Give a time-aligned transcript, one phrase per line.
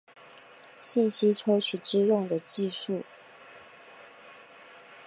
[0.79, 3.03] 信息抽取之用的技术。